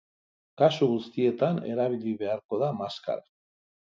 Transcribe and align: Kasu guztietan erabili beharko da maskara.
Kasu 0.61 0.87
guztietan 0.93 1.59
erabili 1.73 2.15
beharko 2.23 2.61
da 2.65 2.73
maskara. 2.81 3.29